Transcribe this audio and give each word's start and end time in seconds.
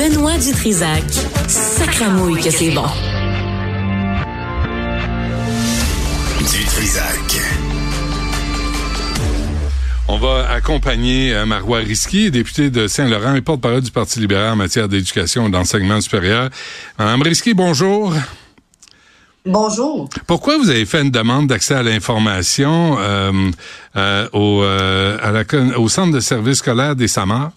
Benoît 0.00 0.38
Dutrisac. 0.38 1.04
Sacramouille 1.46 2.40
que 2.40 2.50
c'est 2.50 2.70
bon. 2.70 2.86
Dutrisac. 6.38 7.42
On 10.08 10.16
va 10.16 10.48
accompagner 10.48 11.34
euh, 11.34 11.44
Marois 11.44 11.80
Risky, 11.80 12.30
député 12.30 12.70
de 12.70 12.86
Saint-Laurent 12.86 13.34
et 13.34 13.42
porte-parole 13.42 13.82
du 13.82 13.90
Parti 13.90 14.20
libéral 14.20 14.54
en 14.54 14.56
matière 14.56 14.88
d'éducation 14.88 15.48
et 15.48 15.50
d'enseignement 15.50 16.00
supérieur. 16.00 16.48
Madame 16.98 17.20
Risky, 17.20 17.52
bonjour. 17.52 18.14
Bonjour. 19.44 20.08
Pourquoi 20.26 20.56
vous 20.56 20.70
avez 20.70 20.86
fait 20.86 21.02
une 21.02 21.10
demande 21.10 21.46
d'accès 21.46 21.74
à 21.74 21.82
l'information 21.82 22.96
euh, 22.98 23.50
euh, 23.96 24.28
au, 24.32 24.62
euh, 24.62 25.18
à 25.22 25.30
la, 25.30 25.44
au 25.78 25.90
centre 25.90 26.12
de 26.12 26.20
service 26.20 26.58
scolaire 26.58 26.96
des 26.96 27.06
SAMAR? 27.08 27.52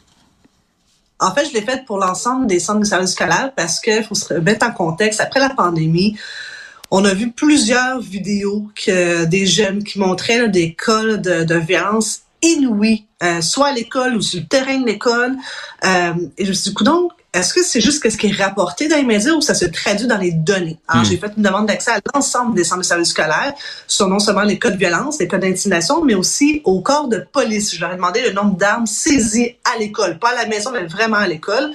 En 1.24 1.34
fait, 1.34 1.46
je 1.46 1.54
l'ai 1.54 1.62
fait 1.62 1.86
pour 1.86 1.98
l'ensemble 1.98 2.48
des 2.48 2.60
centres 2.60 2.82
de 2.82 2.86
services 2.86 3.12
scolaires 3.12 3.52
parce 3.56 3.80
qu'il 3.80 4.04
faut 4.04 4.16
se 4.16 4.34
mettre 4.34 4.66
en 4.66 4.72
contexte. 4.72 5.22
Après 5.22 5.40
la 5.40 5.50
pandémie, 5.50 6.18
on 6.92 7.06
a 7.06 7.14
vu 7.14 7.32
plusieurs 7.32 8.02
vidéos 8.02 8.68
des 8.86 9.46
jeunes 9.46 9.84
qui 9.84 10.00
montraient 10.00 10.50
des 10.50 10.76
cas 10.76 11.16
de, 11.16 11.56
violence 11.56 12.24
inouïes, 12.42 13.08
euh, 13.24 13.40
soit 13.40 13.68
à 13.68 13.72
l'école 13.72 14.18
ou 14.18 14.22
sur 14.22 14.42
le 14.42 14.48
terrain 14.48 14.80
de 14.80 14.86
l'école. 14.86 15.38
Euh, 15.86 16.14
et 16.38 16.44
je 16.44 16.50
me 16.50 16.54
suis 16.54 16.72
dit, 16.72 16.84
donc, 16.84 17.14
est-ce 17.34 17.54
que 17.54 17.64
c'est 17.64 17.82
juste 17.82 18.08
ce 18.08 18.16
qui 18.16 18.28
est 18.28 18.42
rapporté 18.44 18.88
dans 18.88 18.96
les 18.96 19.04
médias 19.04 19.34
ou 19.34 19.42
ça 19.42 19.56
se 19.56 19.66
traduit 19.66 20.06
dans 20.06 20.18
les 20.20 20.32
données? 20.32 20.78
Alors, 20.88 21.04
Mm. 21.04 21.06
j'ai 21.08 21.18
fait 21.18 21.32
une 21.36 21.44
demande 21.44 21.66
d'accès 21.66 21.92
à 21.92 22.00
l'ensemble 22.14 22.56
des 22.56 22.64
centres 22.64 22.82
de 22.82 22.86
services 22.86 23.10
scolaires 23.10 23.54
sur 23.88 24.08
non 24.08 24.20
seulement 24.20 24.44
les 24.44 24.60
cas 24.60 24.70
de 24.70 24.78
violence, 24.78 25.20
les 25.20 25.28
cas 25.28 25.40
d'intimidation, 25.40 26.04
mais 26.04 26.14
aussi 26.14 26.62
au 26.64 26.82
corps 26.82 27.08
de 27.08 27.26
police. 27.32 27.76
Je 27.76 27.82
leur 27.82 27.92
ai 27.92 27.96
demandé 27.96 28.22
le 28.22 28.34
nombre 28.34 28.56
d'armes 28.56 28.86
saisies 28.86 29.56
à 29.64 29.80
l'école, 29.80 30.20
pas 30.20 30.30
à 30.30 30.36
la 30.36 30.46
maison, 30.46 30.72
mais 30.72 30.86
vraiment 30.86 31.18
à 31.18 31.28
l'école. 31.28 31.72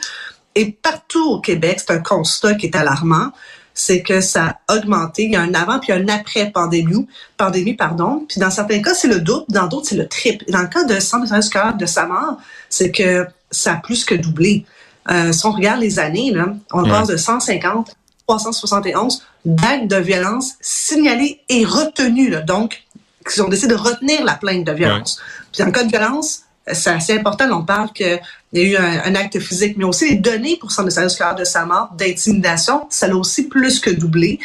Et 0.54 0.70
partout 0.70 1.24
au 1.24 1.40
Québec, 1.40 1.80
c'est 1.80 1.92
un 1.92 1.98
constat 1.98 2.54
qui 2.54 2.66
est 2.66 2.76
alarmant, 2.76 3.32
c'est 3.74 4.02
que 4.02 4.20
ça 4.20 4.58
a 4.68 4.76
augmenté. 4.76 5.24
Il 5.24 5.32
y 5.32 5.36
a 5.36 5.40
un 5.40 5.54
avant 5.54 5.78
puis 5.80 5.92
un 5.92 6.06
après 6.08 6.50
pandémie, 6.50 7.06
pandémie 7.36 7.74
pardon. 7.74 8.24
Puis 8.28 8.40
dans 8.40 8.50
certains 8.50 8.80
cas, 8.82 8.94
c'est 8.94 9.08
le 9.08 9.20
double, 9.20 9.44
dans 9.48 9.66
d'autres, 9.66 9.88
c'est 9.88 9.96
le 9.96 10.08
triple. 10.08 10.44
Et 10.48 10.52
dans 10.52 10.62
le 10.62 10.66
cas 10.68 10.84
de 10.84 10.98
centre 11.00 11.24
de 11.24 11.28
services 11.28 11.46
scolaires 11.46 11.76
de 11.76 11.86
Samar, 11.86 12.38
c'est 12.68 12.90
que 12.90 13.26
ça 13.50 13.72
a 13.72 13.76
plus 13.76 14.04
que 14.04 14.14
doublé. 14.14 14.64
Euh, 15.10 15.32
si 15.32 15.46
on 15.46 15.52
regarde 15.52 15.80
les 15.80 15.98
années, 15.98 16.30
là, 16.32 16.54
on 16.72 16.82
Ouais. 16.84 16.90
passe 16.90 17.08
de 17.08 17.16
150 17.16 17.88
à 17.90 17.92
371 18.26 19.22
d'actes 19.44 19.88
de 19.88 19.96
violence 19.96 20.54
signalés 20.60 21.40
et 21.48 21.64
retenus. 21.64 22.30
Là, 22.30 22.40
donc, 22.42 22.82
qui 23.30 23.40
ont 23.40 23.48
décidé 23.48 23.74
de 23.74 23.78
retenir 23.78 24.24
la 24.24 24.34
plainte 24.34 24.64
de 24.64 24.72
violence. 24.72 25.20
Puis 25.52 25.62
le 25.64 25.70
cas 25.70 25.84
de 25.84 25.88
violence, 25.90 26.42
c'est 26.72 26.90
assez 26.90 27.16
important. 27.18 27.46
là, 27.46 27.56
On 27.56 27.64
parle 27.64 27.92
qu'il 27.92 28.20
y 28.52 28.60
a 28.60 28.62
eu 28.62 28.76
un, 28.76 29.02
un 29.04 29.14
acte 29.14 29.38
physique, 29.38 29.76
mais 29.78 29.84
aussi 29.84 30.10
les 30.10 30.16
données 30.16 30.56
pour 30.60 30.72
centre 30.72 30.86
de 30.88 30.92
service 30.92 31.14
scolaire 31.14 31.34
de 31.34 31.44
sa 31.44 31.64
mort 31.64 31.90
d'intimidation, 31.96 32.86
ça 32.90 33.06
l'a 33.06 33.16
aussi 33.16 33.48
plus 33.48 33.80
que 33.80 33.90
doublé. 33.90 34.38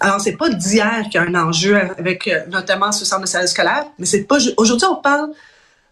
Alors, 0.00 0.20
c'est 0.20 0.36
pas 0.36 0.48
d'hier 0.48 1.02
qu'il 1.10 1.14
y 1.20 1.24
a 1.24 1.26
un 1.28 1.34
enjeu 1.34 1.76
avec 1.98 2.28
euh, 2.28 2.40
notamment 2.50 2.92
ce 2.92 3.04
centre 3.04 3.22
de 3.22 3.26
service 3.26 3.50
scolaire, 3.50 3.84
mais 3.98 4.06
c'est 4.06 4.22
pas. 4.22 4.38
Aujourd'hui, 4.56 4.86
on 4.90 4.96
parle 4.96 5.30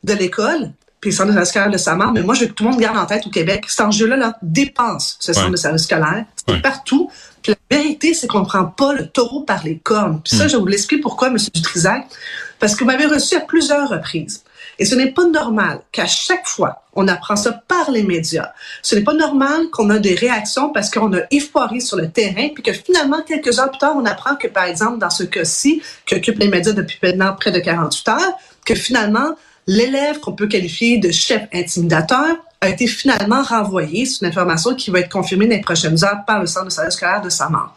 de 0.04 0.12
l'école, 0.14 0.70
puis 1.00 1.10
le 1.10 1.16
centre 1.16 1.28
de 1.28 1.32
service 1.34 1.50
scolaire 1.50 1.70
de 1.70 1.76
Samar, 1.78 2.12
mais 2.12 2.22
moi, 2.22 2.34
je 2.34 2.40
veux 2.40 2.46
que 2.46 2.52
tout 2.52 2.64
le 2.64 2.70
monde 2.70 2.80
garde 2.80 2.96
en 2.96 3.06
tête 3.06 3.26
au 3.26 3.30
Québec, 3.30 3.64
cet 3.68 3.80
enjeu-là 3.80 4.16
là, 4.16 4.38
dépasse 4.42 5.16
ce 5.20 5.32
centre 5.32 5.46
Ouais. 5.46 5.52
de 5.52 5.56
service 5.56 5.82
scolaire. 5.82 6.24
C'est 6.46 6.54
Ouais. 6.54 6.60
partout. 6.62 7.10
Puis 7.42 7.52
la 7.70 7.76
vérité, 7.78 8.14
c'est 8.14 8.26
qu'on 8.26 8.40
ne 8.40 8.44
prend 8.46 8.64
pas 8.64 8.92
le 8.92 9.06
taureau 9.06 9.40
par 9.42 9.62
les 9.62 9.78
cornes. 9.78 10.20
Puis 10.24 10.36
ça, 10.36 10.48
je 10.48 10.56
vous 10.56 10.66
l'explique 10.66 11.02
pourquoi, 11.02 11.28
M. 11.28 11.36
Dutrisac. 11.54 12.06
Parce 12.58 12.74
que 12.74 12.80
vous 12.80 12.86
m'avez 12.90 13.06
reçu 13.06 13.36
à 13.36 13.40
plusieurs 13.40 13.88
reprises. 13.88 14.42
Et 14.78 14.84
ce 14.84 14.94
n'est 14.94 15.10
pas 15.12 15.24
normal 15.24 15.80
qu'à 15.92 16.06
chaque 16.06 16.46
fois, 16.46 16.82
on 16.94 17.06
apprend 17.08 17.36
ça 17.36 17.52
par 17.52 17.90
les 17.90 18.02
médias. 18.02 18.50
Ce 18.82 18.94
n'est 18.94 19.02
pas 19.04 19.14
normal 19.14 19.68
qu'on 19.70 19.88
a 19.90 19.98
des 19.98 20.14
réactions 20.14 20.70
parce 20.70 20.90
qu'on 20.90 21.12
a 21.14 21.20
effoiré 21.30 21.80
sur 21.80 21.96
le 21.96 22.10
terrain, 22.10 22.48
puis 22.54 22.62
que 22.62 22.72
finalement, 22.72 23.22
quelques 23.26 23.58
heures 23.58 23.70
plus 23.70 23.78
tard, 23.78 23.94
on 23.96 24.04
apprend 24.06 24.36
que, 24.36 24.48
par 24.48 24.64
exemple, 24.64 24.98
dans 24.98 25.10
ce 25.10 25.22
cas-ci, 25.24 25.82
qui 26.06 26.14
occupe 26.14 26.38
les 26.38 26.48
médias 26.48 26.72
depuis 26.72 26.98
maintenant 27.02 27.34
près 27.38 27.52
de 27.52 27.58
48 27.60 28.08
heures, 28.08 28.32
que 28.66 28.74
finalement, 28.74 29.36
l'élève 29.66 30.20
qu'on 30.20 30.32
peut 30.32 30.46
qualifier 30.46 30.98
de 30.98 31.10
chef 31.10 31.42
intimidateur 31.52 32.36
a 32.60 32.68
été 32.68 32.86
finalement 32.86 33.42
renvoyé. 33.42 34.06
C'est 34.06 34.20
une 34.22 34.28
information 34.28 34.74
qui 34.74 34.90
va 34.90 35.00
être 35.00 35.10
confirmée 35.10 35.46
dans 35.46 35.56
les 35.56 35.60
prochaines 35.60 36.02
heures 36.04 36.24
par 36.26 36.40
le 36.40 36.46
centre 36.46 36.66
de 36.66 36.70
service 36.70 36.94
scolaire 36.94 37.22
de 37.22 37.30
sa 37.30 37.48
mort. 37.48 37.74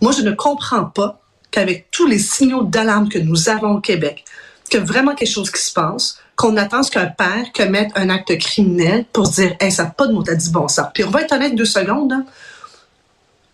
Moi, 0.00 0.12
je 0.12 0.22
ne 0.22 0.32
comprends 0.32 0.84
pas 0.84 1.20
qu'avec 1.50 1.90
tous 1.90 2.06
les 2.06 2.18
signaux 2.18 2.62
d'alarme 2.62 3.08
que 3.08 3.18
nous 3.18 3.48
avons 3.48 3.76
au 3.76 3.80
Québec, 3.80 4.24
que 4.70 4.78
vraiment 4.78 5.14
quelque 5.14 5.30
chose 5.30 5.50
qui 5.50 5.62
se 5.62 5.72
passe, 5.72 6.18
qu'on 6.36 6.56
attend 6.56 6.82
qu'un 6.82 7.06
père 7.06 7.52
commette 7.54 7.90
un 7.96 8.08
acte 8.08 8.38
criminel 8.38 9.04
pour 9.12 9.28
dire, 9.28 9.54
hey, 9.60 9.70
ça 9.70 9.84
n'a 9.84 9.90
pas 9.90 10.06
de 10.06 10.12
mot 10.12 10.24
à 10.28 10.34
dit 10.34 10.50
bon 10.50 10.68
sens. 10.68 10.86
Puis 10.94 11.04
on 11.04 11.10
va 11.10 11.22
être 11.22 11.32
honnête 11.32 11.54
deux 11.54 11.64
secondes. 11.66 12.12
hein. 12.12 12.24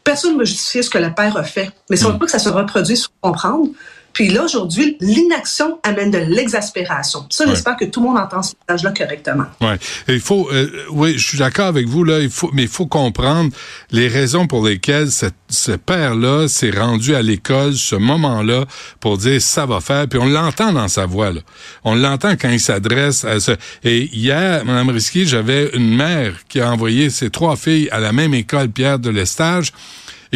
Personne 0.04 0.34
ne 0.34 0.38
va 0.38 0.44
justifier 0.44 0.82
ce 0.82 0.90
que 0.90 0.98
le 0.98 1.12
père 1.12 1.36
a 1.36 1.42
fait. 1.42 1.70
Mais 1.90 1.96
si 1.96 2.04
on 2.04 2.12
veut 2.12 2.18
pas 2.18 2.26
que 2.26 2.30
ça 2.30 2.38
se 2.38 2.48
reproduise, 2.48 3.00
il 3.00 3.02
faut 3.02 3.10
comprendre. 3.20 3.68
Puis 4.16 4.28
là, 4.28 4.44
aujourd'hui, 4.44 4.96
l'inaction 5.00 5.78
amène 5.82 6.10
de 6.10 6.16
l'exaspération. 6.16 7.26
Ça, 7.28 7.44
Ouais. 7.44 7.50
j'espère 7.50 7.76
que 7.76 7.84
tout 7.84 8.00
le 8.00 8.06
monde 8.06 8.16
entend 8.16 8.42
ce 8.42 8.54
message-là 8.66 8.94
correctement. 8.96 9.44
Ouais. 9.60 9.76
Il 10.08 10.20
faut, 10.20 10.48
euh, 10.50 10.70
oui, 10.90 11.18
je 11.18 11.28
suis 11.28 11.38
d'accord 11.38 11.66
avec 11.66 11.86
vous 11.86 12.02
là. 12.02 12.20
Il 12.20 12.30
faut, 12.30 12.48
mais 12.54 12.62
il 12.62 12.68
faut 12.68 12.86
comprendre 12.86 13.50
les 13.90 14.08
raisons 14.08 14.46
pour 14.46 14.66
lesquelles 14.66 15.10
cette, 15.10 15.34
ce 15.50 15.72
père-là 15.72 16.48
s'est 16.48 16.70
rendu 16.70 17.14
à 17.14 17.20
l'école 17.20 17.74
ce 17.74 17.94
moment-là 17.94 18.64
pour 19.00 19.18
dire 19.18 19.42
ça 19.42 19.66
va 19.66 19.80
faire. 19.82 20.08
Puis 20.08 20.18
on 20.18 20.24
l'entend 20.24 20.72
dans 20.72 20.88
sa 20.88 21.04
voix 21.04 21.30
là. 21.30 21.42
On 21.84 21.94
l'entend 21.94 22.36
quand 22.40 22.48
il 22.48 22.58
s'adresse 22.60 23.22
à 23.26 23.38
ce. 23.38 23.52
Et 23.84 24.08
hier, 24.16 24.64
Madame 24.64 24.88
Risky, 24.88 25.26
j'avais 25.26 25.68
une 25.74 25.94
mère 25.94 26.32
qui 26.48 26.60
a 26.62 26.72
envoyé 26.72 27.10
ses 27.10 27.28
trois 27.28 27.56
filles 27.56 27.90
à 27.92 28.00
la 28.00 28.12
même 28.12 28.32
école 28.32 28.70
Pierre 28.70 28.98
de 28.98 29.10
l'Estage 29.10 29.72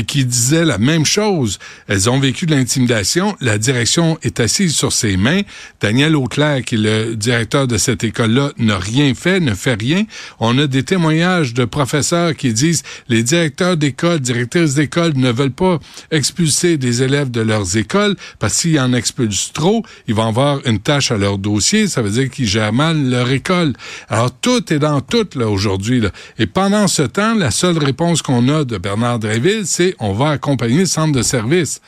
et 0.01 0.05
qui 0.05 0.25
disait 0.25 0.65
la 0.65 0.79
même 0.79 1.05
chose. 1.05 1.59
Elles 1.87 2.09
ont 2.09 2.19
vécu 2.19 2.47
de 2.47 2.55
l'intimidation. 2.55 3.37
La 3.43 3.59
direction 3.59 4.19
est 4.23 4.41
assise 4.41 4.75
sur 4.75 4.93
ses 4.93 5.19
mains. 5.19 5.43
Daniel 5.83 6.17
Auclair, 6.17 6.65
qui 6.65 6.77
est 6.77 6.79
le 6.79 7.17
directeur 7.17 7.67
de 7.67 7.77
cette 7.77 8.03
école-là, 8.03 8.53
n'a 8.57 8.79
rien 8.79 9.13
fait, 9.15 9.41
ne 9.41 9.53
fait 9.53 9.75
rien. 9.75 10.05
On 10.39 10.57
a 10.57 10.67
des 10.67 10.85
témoignages 10.85 11.53
de 11.53 11.67
professeurs 11.67 12.35
qui 12.35 12.55
disent 12.55 12.83
les 13.09 13.23
directeurs 13.23 13.77
d'école, 13.77 14.21
directrices 14.21 14.73
d'école 14.73 15.13
ne 15.17 15.31
veulent 15.31 15.51
pas 15.51 15.79
expulser 16.11 16.79
des 16.79 17.03
élèves 17.03 17.31
de 17.31 17.43
leurs 17.43 17.77
écoles 17.77 18.17
parce 18.39 18.55
s'ils 18.55 18.81
en 18.81 18.95
expulsent 18.95 19.53
trop, 19.53 19.85
ils 20.09 20.15
vont 20.15 20.29
avoir 20.29 20.67
une 20.67 20.81
tâche 20.81 21.11
à 21.11 21.19
leur 21.19 21.37
dossier. 21.37 21.89
Ça 21.89 22.01
veut 22.01 22.11
dire 22.11 22.31
qu'ils 22.31 22.49
gèrent 22.49 22.73
mal 22.73 23.11
leur 23.11 23.31
école. 23.31 23.75
Alors 24.09 24.31
tout 24.33 24.73
est 24.73 24.79
dans 24.79 25.03
tout 25.03 25.29
là 25.35 25.49
aujourd'hui. 25.49 26.01
Là. 26.01 26.09
Et 26.39 26.47
pendant 26.47 26.89
ce 26.89 27.03
temps, 27.03 27.35
la 27.35 27.51
seule 27.51 27.77
réponse 27.77 28.23
qu'on 28.23 28.49
a 28.49 28.65
de 28.65 28.79
Bernard 28.79 29.19
Dréville, 29.19 29.67
c'est 29.67 29.90
on 29.99 30.13
va 30.13 30.31
accompagner 30.31 30.81
le 30.81 30.87
centre 30.87 31.13
de 31.13 31.23
service. 31.23 31.81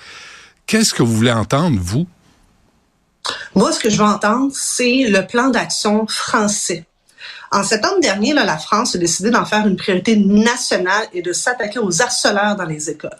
Qu'est-ce 0.66 0.94
que 0.94 1.02
vous 1.02 1.14
voulez 1.14 1.32
entendre, 1.32 1.78
vous? 1.80 2.06
Moi, 3.54 3.72
ce 3.72 3.80
que 3.80 3.90
je 3.90 3.98
veux 3.98 4.04
entendre, 4.04 4.52
c'est 4.54 5.04
le 5.08 5.26
plan 5.26 5.48
d'action 5.48 6.06
français. 6.06 6.86
En 7.50 7.62
septembre 7.62 8.00
dernier, 8.00 8.32
là, 8.32 8.44
la 8.44 8.56
France 8.56 8.94
a 8.94 8.98
décidé 8.98 9.30
d'en 9.30 9.44
faire 9.44 9.66
une 9.66 9.76
priorité 9.76 10.16
nationale 10.16 11.06
et 11.12 11.22
de 11.22 11.32
s'attaquer 11.32 11.78
aux 11.78 12.00
harceleurs 12.00 12.56
dans 12.56 12.64
les 12.64 12.88
écoles. 12.88 13.10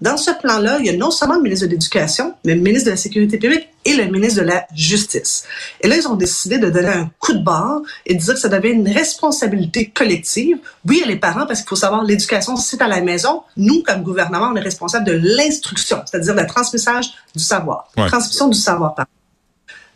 Dans 0.00 0.16
ce 0.16 0.30
plan-là, 0.30 0.78
il 0.80 0.86
y 0.86 0.90
a 0.90 0.96
non 0.96 1.10
seulement 1.10 1.36
le 1.36 1.42
ministre 1.42 1.66
de 1.66 1.70
l'Éducation, 1.70 2.34
mais 2.44 2.54
le 2.54 2.60
ministre 2.60 2.86
de 2.86 2.90
la 2.90 2.96
Sécurité 2.96 3.38
publique 3.38 3.68
et 3.84 3.94
le 3.94 4.06
ministre 4.06 4.40
de 4.40 4.46
la 4.46 4.66
Justice. 4.74 5.44
Et 5.80 5.88
là, 5.88 5.96
ils 5.96 6.08
ont 6.08 6.16
décidé 6.16 6.58
de 6.58 6.70
donner 6.70 6.88
un 6.88 7.10
coup 7.20 7.34
de 7.34 7.38
barre 7.38 7.82
et 8.06 8.14
de 8.14 8.18
dire 8.18 8.34
que 8.34 8.40
ça 8.40 8.48
devient 8.48 8.72
une 8.72 8.88
responsabilité 8.88 9.90
collective. 9.90 10.58
Oui, 10.88 11.04
les 11.06 11.16
parents, 11.16 11.46
parce 11.46 11.60
qu'il 11.60 11.68
faut 11.68 11.76
savoir, 11.76 12.02
l'éducation, 12.02 12.56
c'est 12.56 12.82
à 12.82 12.88
la 12.88 13.00
maison. 13.00 13.42
Nous, 13.56 13.82
comme 13.82 14.02
gouvernement, 14.02 14.50
on 14.52 14.56
est 14.56 14.60
responsable 14.60 15.04
de 15.04 15.20
l'instruction, 15.22 16.02
c'est-à-dire 16.04 16.34
le 16.34 16.46
transmissage 16.46 17.06
du 17.36 17.42
savoir. 17.42 17.88
Ouais. 17.96 18.06
Transmission 18.06 18.48
du 18.48 18.58
savoir. 18.58 18.96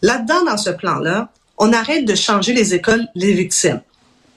Là-dedans, 0.02 0.44
dans 0.44 0.56
ce 0.56 0.70
plan-là, 0.70 1.30
on 1.58 1.72
arrête 1.72 2.04
de 2.04 2.14
changer 2.14 2.52
les 2.52 2.74
écoles, 2.74 3.06
les 3.14 3.32
victimes. 3.32 3.80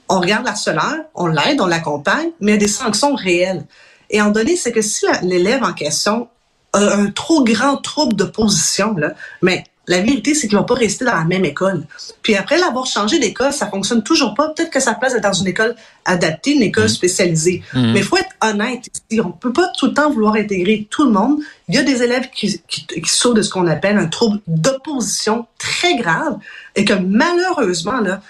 On 0.07 0.19
regarde 0.19 0.46
l'harceleur, 0.46 0.96
on 1.13 1.28
l'aide, 1.28 1.62
on 1.62 1.68
l'accompagne, 1.68 2.29
mais 2.40 2.52
il 2.52 2.55
y 2.55 2.58
a 2.58 2.59
des 2.59 2.67
sanctions 2.67 3.16
réelles. 3.16 3.66
Et 4.09 4.22
en 4.22 4.32
donné, 4.32 4.55
c'est 4.55 4.72
que 4.72 4.82
si 4.82 5.05
l'élève 5.22 5.64
en 5.64 5.73
question 5.73 6.29
a 6.73 6.79
un 6.79 7.11
trop 7.11 7.43
grand 7.43 7.78
trouble 7.78 8.16
de 8.16 8.23
position, 8.23 8.96
là, 8.96 9.14
mais 9.41 9.64
la 9.90 10.02
vérité, 10.02 10.34
c'est 10.36 10.47
qu'il 10.47 10.56
ne 10.56 10.62
va 10.62 10.66
pas 10.68 10.76
rester 10.76 11.03
dans 11.03 11.16
la 11.16 11.26
même 11.26 11.44
école. 11.44 11.84
Puis 12.22 12.36
après 12.36 12.58
l'avoir 12.58 12.86
changé 12.86 13.20
d'école, 13.20 13.52
ça 13.52 13.68
fonctionne 13.68 14.03
toujours 14.03 14.36
pas. 14.36 14.50
Peut-être 14.50 14.70
que 14.70 14.80
sa 14.80 14.94
place 14.94 15.16
est 15.16 15.20
dans 15.20 15.34
une 15.34 15.47
école 15.47 15.76
adaptée, 16.06 16.52
une 16.52 16.62
école 16.62 16.88
spécialisée. 16.90 17.64
Mais 17.74 18.00
il 18.00 18.03
faut 18.03 18.18
être 18.18 18.30
honnête 18.41 18.86
ici. 19.12 19.20
On 19.20 19.32
peut 19.32 19.52
pas 19.52 19.68
tout 19.78 19.88
le 19.88 19.94
temps 19.94 20.09
vouloir 20.12 20.36
intégrer 20.36 20.88
tout 20.90 21.06
le 21.06 21.12
monde. 21.12 21.40
Il 21.68 21.76
y 21.76 21.80
a 21.80 21.84
des 21.84 22.03
élèves 22.03 22.30
qui, 22.34 22.62
qui, 22.68 22.86
qui 22.86 23.09
souffrent 23.09 23.34
de 23.36 23.41
ce 23.41 23.50
qu'on 23.50 23.68
appelle 23.68 23.97
un 23.97 24.08
trouble 24.08 24.40
d'opposition 24.47 25.47
très 25.58 25.96
grave 25.97 26.38
et 26.76 26.86
que 26.86 26.94
malheureusement, 26.94 28.00
là, 28.00 28.22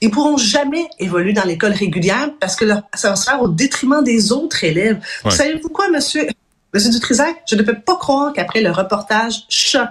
ils 0.00 0.10
pourront 0.10 0.36
jamais 0.36 0.86
évoluer 0.98 1.32
dans 1.32 1.44
l'école 1.44 1.72
régulière 1.72 2.30
parce 2.40 2.56
que 2.56 2.64
leur- 2.64 2.82
ça 2.94 3.10
va 3.10 3.16
se 3.16 3.24
faire 3.24 3.40
au 3.42 3.48
détriment 3.48 4.02
des 4.02 4.32
autres 4.32 4.64
élèves. 4.64 5.00
Ouais. 5.24 5.30
Savez-vous 5.30 5.68
quoi, 5.68 5.88
monsieur, 5.90 6.26
monsieur 6.72 6.90
Dutrisac? 6.90 7.36
Je 7.48 7.56
ne 7.56 7.62
peux 7.62 7.78
pas 7.78 7.96
croire 7.96 8.32
qu'après 8.32 8.60
le 8.60 8.70
reportage 8.70 9.44
choc 9.48 9.88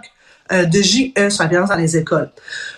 de 0.52 0.82
JE 0.82 1.30
sur 1.30 1.44
la 1.44 1.50
violence 1.50 1.70
dans 1.70 1.76
les 1.76 1.98
écoles, 1.98 2.30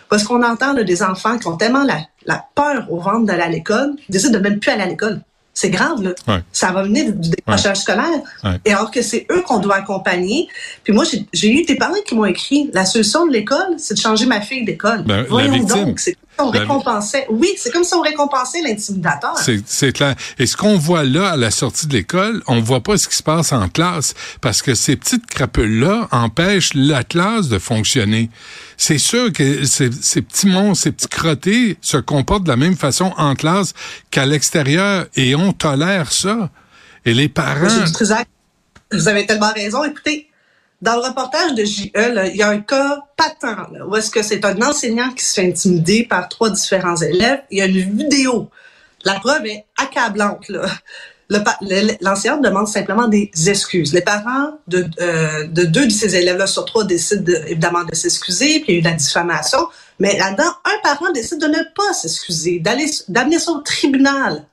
parce 0.10 0.24
qu'on 0.24 0.44
entend 0.44 0.74
là, 0.74 0.84
des 0.84 1.02
enfants 1.04 1.38
qui 1.38 1.48
ont 1.48 1.58
tellement 1.58 1.84
la, 1.84 2.00
la 2.26 2.46
peur 2.56 2.86
au 2.92 3.00
ventre 3.00 3.26
d'aller 3.26 3.44
à 3.44 3.50
l'école, 3.50 3.96
qu'ils 3.98 4.14
décident 4.14 4.38
de 4.38 4.44
même 4.44 4.60
plus 4.60 4.72
aller 4.72 4.84
à 4.84 4.88
l'école. 4.88 5.22
c'est 5.54 5.70
grave, 5.70 6.04
là. 6.04 6.12
Ça 6.52 6.72
va 6.72 6.84
venir 6.84 7.14
du 7.14 7.30
décrochage 7.30 7.78
scolaire. 7.78 8.20
Et 8.66 8.74
alors 8.74 8.92
que 8.92 9.02
c'est 9.02 9.26
eux 9.32 9.42
qu'on 9.42 9.60
doit 9.60 9.76
accompagner. 9.78 10.48
Puis 10.84 10.94
moi, 10.94 11.06
j'ai 11.34 11.50
eu 11.50 11.64
des 11.64 11.76
parents 11.76 11.94
qui 12.06 12.14
m'ont 12.14 12.26
écrit, 12.26 12.70
la 12.74 12.86
solution 12.86 13.26
de 13.26 13.32
l'école, 13.32 13.76
c'est 13.78 13.94
de 13.94 14.00
changer 14.00 14.26
ma 14.26 14.42
fille 14.42 14.66
d'école. 14.66 15.04
Ben, 15.04 15.26
Voyons 15.30 15.64
donc, 15.64 16.00
c'est 16.00 16.18
on 16.38 16.50
récompensait. 16.50 17.26
Oui, 17.30 17.50
c'est 17.58 17.72
comme 17.72 17.84
si 17.84 17.94
on 17.94 18.02
récompensait 18.02 18.62
l'intimidateur. 18.62 19.36
C'est 19.66 19.92
clair. 19.94 20.16
Et 20.38 20.46
ce 20.46 20.58
qu'on 20.58 20.78
voit 20.78 21.04
là, 21.04 21.32
à 21.32 21.38
la 21.38 21.52
sortie 21.52 21.88
de 21.88 21.94
l'école, 21.94 22.42
on 22.48 22.62
voit 22.62 22.82
pas 22.82 22.98
ce 22.98 23.08
qui 23.08 23.16
se 23.16 23.24
passe 23.24 23.52
en 23.54 23.70
classe. 23.70 24.14
Parce 24.42 24.62
que 24.62 24.76
ces 24.76 24.96
petites 24.96 25.26
crapules-là 25.28 26.08
empêchent 26.12 26.74
la 26.74 27.04
classe 27.04 27.48
de 27.48 27.60
fonctionner. 27.60 28.30
C'est 28.78 28.98
sûr 28.98 29.32
que 29.32 29.66
ces, 29.66 29.90
ces, 29.92 30.22
petits 30.22 30.48
monstres, 30.48 30.84
ces 30.84 30.92
petits 30.92 31.08
crottés 31.08 31.78
se 31.82 31.98
comportent 31.98 32.44
de 32.44 32.50
la 32.50 32.58
même 32.58 32.76
façon 32.76 33.14
en 33.18 33.36
classe 33.36 33.74
qu'à 34.12 34.26
l'extérieur. 34.26 35.06
Et 35.16 35.36
on 35.36 35.54
tolère 35.54 36.12
ça. 36.12 36.50
Et 37.06 37.14
les 37.14 37.30
parents... 37.30 37.68
Vous 38.92 39.08
avez 39.08 39.26
tellement 39.26 39.52
raison. 39.52 39.84
Écoutez, 39.84 40.30
dans 40.82 40.96
le 40.96 41.02
reportage 41.02 41.54
de 41.54 41.64
JE, 41.64 41.92
il 41.96 42.36
y 42.36 42.44
a 42.44 42.50
un 42.50 42.60
cas 42.60 43.00
patent 43.18 43.70
où 43.88 43.96
est-ce 43.96 44.12
que 44.12 44.22
c'est 44.22 44.44
un 44.46 44.62
enseignant 44.62 45.12
qui 45.12 45.24
se 45.24 45.34
fait 45.34 45.48
intimider 45.48 46.04
par 46.04 46.30
trois 46.30 46.50
différents 46.50 46.98
élèves. 46.98 47.42
Il 47.52 47.60
y 47.60 47.62
a 47.62 47.66
une 47.66 47.98
vidéo. 47.98 48.50
La 49.04 49.14
preuve 49.20 49.46
est 49.46 49.66
accablante. 49.78 50.52
L'enseignant 52.02 52.38
demande 52.38 52.68
simplement 52.68 53.08
des 53.08 53.32
excuses. 53.48 53.94
Les 53.94 54.02
parents 54.02 54.60
de, 54.68 54.86
euh, 55.00 55.48
de 55.48 55.64
deux 55.64 55.88
de 55.88 55.92
ces 55.92 56.16
élèves-là 56.16 56.48
sur 56.48 56.66
trois 56.66 56.84
décident 56.84 57.34
évidemment 57.48 57.84
de 57.84 57.96
s'excuser, 57.96 58.60
puis 58.60 58.74
il 58.74 58.74
y 58.74 58.78
a 58.78 58.80
eu 58.82 58.84
la 58.84 58.92
diffamation. 58.92 59.68
Mais 60.00 60.18
là-dedans, 60.18 60.52
un 60.66 60.80
parent 60.84 61.12
décide 61.14 61.40
de 61.40 61.48
ne 61.48 61.64
pas 61.76 61.94
s'excuser, 61.94 62.60
d'aller 62.60 62.86
d'amener 63.08 63.40
son 63.40 63.62
tribunal. 63.62 64.46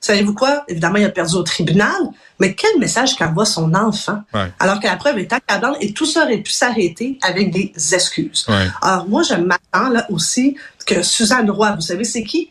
Savez-vous 0.00 0.34
quoi? 0.34 0.64
Évidemment, 0.66 0.96
il 0.96 1.04
a 1.04 1.10
perdu 1.10 1.34
au 1.34 1.42
tribunal, 1.42 2.00
mais 2.38 2.54
quel 2.54 2.78
message 2.78 3.16
qu'envoie 3.16 3.44
son 3.44 3.74
enfant? 3.74 4.22
Alors 4.58 4.80
que 4.80 4.86
la 4.86 4.96
preuve 4.96 5.18
est 5.18 5.32
accablante 5.32 5.76
et 5.80 5.92
tout 5.92 6.06
ça 6.06 6.24
aurait 6.24 6.38
pu 6.38 6.50
s'arrêter 6.50 7.18
avec 7.22 7.52
des 7.52 7.72
excuses. 7.92 8.46
Alors, 8.80 9.06
moi, 9.08 9.22
je 9.22 9.34
m'attends 9.34 9.90
là 9.90 10.06
aussi 10.10 10.56
que 10.86 11.02
Suzanne 11.02 11.50
Roy, 11.50 11.72
vous 11.72 11.82
savez, 11.82 12.04
c'est 12.04 12.24
qui? 12.24 12.50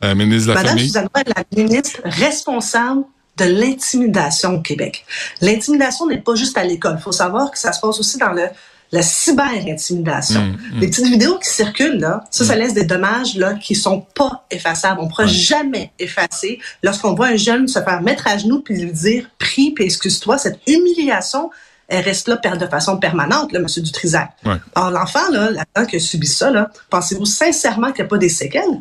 La 0.00 0.14
ministre 0.14 0.48
de 0.48 0.54
la 0.54 0.62
Madame 0.62 0.78
Suzanne 0.78 1.08
Roy 1.14 1.22
est 1.26 1.36
la 1.36 1.64
ministre 1.64 2.00
responsable 2.04 3.02
de 3.36 3.44
l'intimidation 3.44 4.54
au 4.54 4.60
Québec. 4.60 5.04
L'intimidation 5.40 6.06
n'est 6.06 6.22
pas 6.22 6.34
juste 6.34 6.56
à 6.56 6.64
l'école. 6.64 6.96
Il 6.98 7.02
faut 7.02 7.12
savoir 7.12 7.50
que 7.50 7.58
ça 7.58 7.72
se 7.72 7.80
passe 7.80 8.00
aussi 8.00 8.16
dans 8.16 8.32
le 8.32 8.48
la 8.90 9.02
cyber-intimidation. 9.02 10.40
Mm, 10.40 10.52
mm. 10.52 10.80
Les 10.80 10.88
petites 10.88 11.06
vidéos 11.06 11.38
qui 11.38 11.48
circulent, 11.48 11.98
là, 11.98 12.24
ça, 12.30 12.44
ça 12.44 12.56
mm. 12.56 12.58
laisse 12.58 12.74
des 12.74 12.84
dommages 12.84 13.36
là, 13.36 13.54
qui 13.54 13.74
sont 13.74 14.00
pas 14.14 14.46
effaçables. 14.50 15.00
On 15.00 15.04
ne 15.04 15.08
pourra 15.08 15.26
jamais 15.26 15.92
effacer 15.98 16.58
lorsqu'on 16.82 17.14
voit 17.14 17.28
un 17.28 17.36
jeune 17.36 17.68
se 17.68 17.80
faire 17.80 18.02
mettre 18.02 18.26
à 18.26 18.38
genoux 18.38 18.60
puis 18.60 18.80
lui 18.80 18.92
dire 18.92 19.30
«prie 19.38 19.72
puis 19.72 19.84
excuse-toi». 19.84 20.38
Cette 20.38 20.60
humiliation, 20.66 21.50
elle 21.88 22.04
reste 22.04 22.28
là 22.28 22.36
de 22.36 22.66
façon 22.66 22.98
permanente, 22.98 23.52
là, 23.52 23.60
M. 23.60 23.66
Dutrisac. 23.82 24.30
Ouais. 24.44 24.56
Alors, 24.74 24.90
l'enfant, 24.90 25.30
là, 25.30 25.50
là, 25.50 25.86
qui 25.86 25.96
a 25.96 26.00
subi 26.00 26.26
ça, 26.26 26.50
là, 26.50 26.70
pensez-vous 26.90 27.26
sincèrement 27.26 27.92
qu'il 27.92 28.04
n'y 28.04 28.08
a 28.08 28.10
pas 28.10 28.18
des 28.18 28.28
séquelles? 28.28 28.80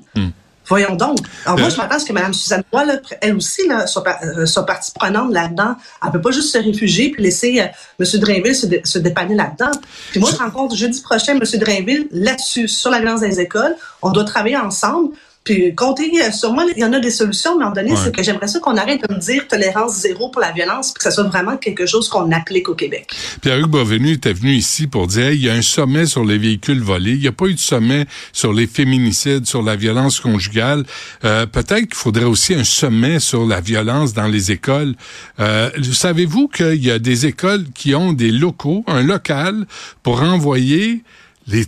Voyons 0.68 0.96
donc. 0.96 1.20
Alors 1.46 1.58
moi, 1.58 1.68
euh. 1.68 1.72
je 1.72 1.78
m'attends 1.78 1.96
à 1.96 2.00
ce 2.00 2.06
que 2.06 2.14
Mme 2.14 2.34
Suzanne 2.34 2.64
Roy, 2.72 2.84
elle 3.22 3.36
aussi, 3.36 3.68
là, 3.68 3.88
soit, 3.88 4.04
euh, 4.24 4.46
soit 4.46 4.66
partie 4.66 4.92
prenante 4.92 5.32
là-dedans. 5.32 5.76
Elle 6.04 6.12
peut 6.12 6.22
pas 6.22 6.32
juste 6.32 6.52
se 6.52 6.58
réfugier 6.58 7.12
puis 7.12 7.24
laisser 7.24 7.62
euh, 7.62 7.66
M. 8.04 8.20
Drainville 8.20 8.56
se, 8.56 8.68
se 8.84 9.00
dépanner 9.00 9.36
là-dedans. 9.36 9.72
Puis 10.12 10.20
moi, 10.20 10.30
je 10.32 10.38
rencontre 10.38 10.76
jeudi 10.76 11.02
prochain 11.02 11.34
M. 11.34 11.60
Drainville 11.60 12.08
là-dessus, 12.12 12.68
sur 12.68 12.90
la 12.90 13.00
violence 13.00 13.22
des 13.22 13.40
écoles. 13.40 13.76
On 14.02 14.12
doit 14.12 14.26
travailler 14.26 14.58
ensemble. 14.58 15.14
Puis 15.48 15.74
comptez 15.74 16.12
moi, 16.52 16.66
il 16.76 16.82
y 16.82 16.84
en 16.84 16.92
a 16.92 17.00
des 17.00 17.10
solutions, 17.10 17.58
mais 17.58 17.64
en 17.64 17.72
donné, 17.72 17.94
c'est 17.96 18.14
que 18.14 18.22
j'aimerais 18.22 18.50
ça 18.50 18.60
qu'on 18.60 18.76
arrête 18.76 19.08
de 19.08 19.14
me 19.14 19.18
dire 19.18 19.48
tolérance 19.48 19.96
zéro 19.96 20.28
pour 20.28 20.42
la 20.42 20.52
violence, 20.52 20.92
puis 20.92 21.02
que 21.02 21.10
ce 21.10 21.12
soit 21.12 21.24
vraiment 21.24 21.56
quelque 21.56 21.86
chose 21.86 22.10
qu'on 22.10 22.34
applique 22.34 22.68
au 22.68 22.76
Québec. 22.76 23.16
Pierre-Hugues 23.40 23.70
Bovenu 23.70 24.12
était 24.12 24.34
venu 24.34 24.52
ici 24.52 24.88
pour 24.88 25.08
dire 25.08 25.32
il 25.32 25.42
y 25.42 25.50
a 25.50 25.54
un 25.54 25.62
sommet 25.62 26.06
sur 26.06 26.26
les 26.26 26.38
véhicules 26.38 26.82
volés. 26.82 27.14
Il 27.14 27.22
n'y 27.22 27.30
a 27.30 27.32
pas 27.32 27.46
eu 27.46 27.54
de 27.54 27.60
sommet 27.60 28.08
sur 28.34 28.52
les 28.52 28.68
féminicides, 28.68 29.46
sur 29.46 29.62
la 29.62 29.78
violence 29.78 30.20
conjugale. 30.20 30.84
Euh, 31.24 31.46
Peut-être 31.46 31.86
qu'il 31.86 31.96
faudrait 31.96 32.26
aussi 32.26 32.54
un 32.54 32.66
sommet 32.66 33.20
sur 33.22 33.46
la 33.46 33.62
violence 33.62 34.14
dans 34.14 34.28
les 34.28 34.52
écoles. 34.52 34.96
Euh, 35.40 35.70
Savez-vous 35.82 36.50
qu'il 36.50 36.84
y 36.84 36.92
a 36.92 37.00
des 37.00 37.26
écoles 37.26 37.64
qui 37.74 37.96
ont 37.96 38.12
des 38.12 38.32
locaux, 38.32 38.84
un 38.86 39.02
local 39.02 39.66
pour 40.04 40.22
envoyer 40.22 41.04
les 41.48 41.66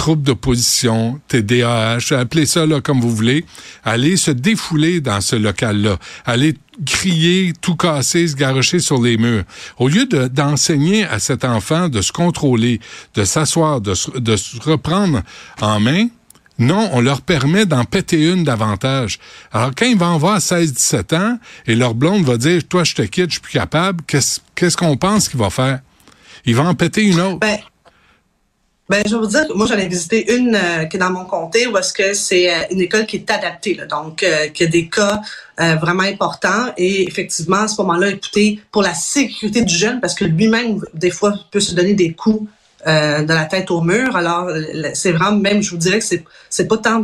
troupes 0.00 0.22
d'opposition, 0.22 1.20
TDAH, 1.28 2.16
appelez 2.18 2.46
ça 2.46 2.64
là 2.64 2.80
comme 2.80 3.02
vous 3.02 3.14
voulez, 3.14 3.44
aller 3.84 4.16
se 4.16 4.30
défouler 4.30 5.02
dans 5.02 5.20
ce 5.20 5.36
local-là, 5.36 5.98
aller 6.24 6.54
crier, 6.86 7.52
tout 7.60 7.76
casser, 7.76 8.26
se 8.26 8.34
garrocher 8.34 8.78
sur 8.78 9.02
les 9.02 9.18
murs. 9.18 9.44
Au 9.76 9.88
lieu 9.88 10.06
d'enseigner 10.06 11.04
à 11.04 11.18
cet 11.18 11.44
enfant 11.44 11.90
de 11.90 12.00
se 12.00 12.12
contrôler, 12.12 12.80
de 13.14 13.24
s'asseoir, 13.24 13.82
de, 13.82 13.92
de 14.18 14.36
se 14.36 14.58
reprendre 14.62 15.20
en 15.60 15.80
main, 15.80 16.06
non, 16.58 16.88
on 16.94 17.02
leur 17.02 17.20
permet 17.20 17.66
d'en 17.66 17.84
péter 17.84 18.26
une 18.26 18.42
davantage. 18.42 19.18
Alors, 19.52 19.72
quand 19.76 19.84
ils 19.84 19.98
vont 19.98 20.14
avoir 20.14 20.38
16-17 20.38 21.14
ans 21.14 21.38
et 21.66 21.74
leur 21.74 21.94
blonde 21.94 22.24
va 22.24 22.38
dire, 22.38 22.66
toi, 22.66 22.84
je 22.84 22.94
te 22.94 23.02
quitte, 23.02 23.26
je 23.26 23.32
suis 23.32 23.40
plus 23.40 23.52
capable, 23.52 24.02
qu'est-ce 24.06 24.76
qu'on 24.78 24.96
pense 24.96 25.28
qu'il 25.28 25.40
va 25.40 25.50
faire? 25.50 25.80
Il 26.46 26.54
va 26.54 26.64
en 26.64 26.74
péter 26.74 27.04
une 27.04 27.20
autre. 27.20 27.40
Ben, 27.40 27.58
ben, 28.90 29.04
je 29.06 29.14
vais 29.14 29.20
vous 29.20 29.28
dire, 29.28 29.46
moi, 29.54 29.68
j'en 29.68 29.78
ai 29.78 29.86
visité 29.86 30.34
une 30.34 30.56
euh, 30.56 30.84
qui 30.86 30.96
est 30.96 30.98
dans 30.98 31.10
mon 31.10 31.24
comté 31.24 31.68
où 31.68 31.78
est-ce 31.78 31.92
que 31.92 32.12
c'est 32.12 32.52
euh, 32.52 32.58
une 32.72 32.80
école 32.80 33.06
qui 33.06 33.18
est 33.18 33.30
adaptée, 33.30 33.74
là, 33.74 33.86
donc 33.86 34.24
euh, 34.24 34.48
qui 34.48 34.64
a 34.64 34.66
des 34.66 34.88
cas 34.88 35.20
vraiment 35.56 36.04
importants. 36.04 36.72
Et 36.78 37.06
effectivement, 37.06 37.58
à 37.58 37.68
ce 37.68 37.80
moment-là, 37.82 38.08
écoutez, 38.08 38.60
pour 38.72 38.82
la 38.82 38.94
sécurité 38.94 39.60
du 39.60 39.74
jeune, 39.74 40.00
parce 40.00 40.14
que 40.14 40.24
lui-même, 40.24 40.80
des 40.94 41.10
fois, 41.10 41.34
peut 41.50 41.60
se 41.60 41.74
donner 41.74 41.92
des 41.92 42.14
coups 42.14 42.48
de 42.86 43.28
la 43.32 43.44
tête 43.44 43.70
au 43.70 43.82
mur. 43.82 44.16
Alors, 44.16 44.48
c'est 44.94 45.12
vraiment, 45.12 45.36
même, 45.36 45.62
je 45.62 45.72
vous 45.72 45.76
dirais 45.76 45.98
que 45.98 46.04
c'est, 46.06 46.24
c'est 46.48 46.66
pas 46.66 46.78
tant... 46.78 47.02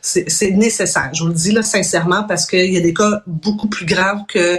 c'est, 0.00 0.50
nécessaire. 0.52 1.10
Je 1.12 1.22
vous 1.22 1.28
le 1.28 1.34
dis 1.34 1.52
là 1.52 1.60
sincèrement 1.62 2.22
parce 2.22 2.46
qu'il 2.46 2.72
y 2.72 2.78
a 2.78 2.80
des 2.80 2.94
cas 2.94 3.20
beaucoup 3.26 3.68
plus 3.68 3.84
graves 3.84 4.22
que 4.26 4.56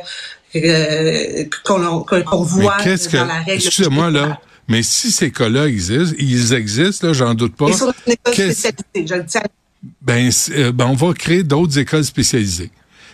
qu'on, 1.64 2.04
qu'on 2.04 2.44
voit 2.44 2.78
dans 2.78 3.26
la 3.26 3.40
règle. 3.40 3.66
Excusez-moi 3.66 4.12
là. 4.12 4.40
Mais 4.68 4.84
si 4.84 5.12
ces 5.12 5.32
cas-là 5.32 5.68
existent, 5.68 6.16
ils 6.20 6.54
existent, 6.54 7.08
là, 7.08 7.14
j'en 7.14 7.34
doute 7.34 7.56
pas. 7.56 7.68
Ben, 10.02 10.30
euh, 10.50 10.72
ben, 10.72 10.86
on 10.86 10.96
va 10.96 11.14
créer 11.14 11.44
d'autres 11.44 11.78
écoles 11.78 12.04
spécialisées. 12.04 12.72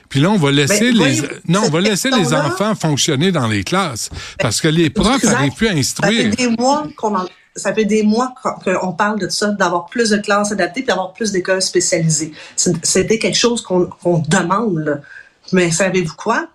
Puis 0.10 0.20
là, 0.20 0.30
on 0.32 0.38
va 0.38 0.52
laisser 0.52 0.92
ben, 0.92 1.04
les 1.04 1.22
non, 1.48 1.62
on 1.66 1.70
va 1.70 1.82
laisser 1.82 2.10
les 2.12 2.34
enfants 2.34 2.76
fonctionner 2.76 3.32
dans 3.32 3.48
les 3.48 3.64
classes 3.64 4.10
parce 4.40 4.62
que 4.62 4.68
les 4.68 4.90
profs 4.90 5.24
n'arrivent 5.24 5.54
plus 5.54 5.68
à 5.68 5.74
instruire. 5.74 6.32
Ça 6.32 6.38
fait 6.38 6.48
des 6.48 6.56
mois 6.56 6.88
qu'on 6.96 7.16
ça 7.56 7.74
fait 7.74 7.86
des 7.86 8.04
mois 8.04 8.34
qu'on 8.64 8.94
parle 8.94 9.20
de 9.20 9.30
ça, 9.30 9.52
d'avoir 9.52 9.86
plus 9.86 10.10
de 10.10 10.18
classes 10.18 10.52
adaptées, 10.52 10.82
d'avoir 10.84 11.14
plus 11.14 11.32
d'écoles 11.32 11.62
spécialisées. 11.62 12.32
C'était 12.56 13.20
quelque 13.20 13.38
chose 13.38 13.62
qu'on 13.62 14.24
demande. 14.28 15.02
Mais 15.52 15.72
savez-vous 15.72 16.16
quoi? 16.16 16.48